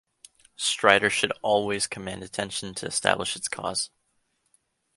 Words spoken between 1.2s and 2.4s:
always command